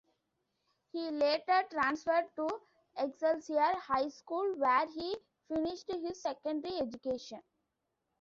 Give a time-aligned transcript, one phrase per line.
[0.93, 2.49] He later transferred to
[2.97, 5.15] Excelsior High School, where he
[5.47, 7.43] finished his secondary education.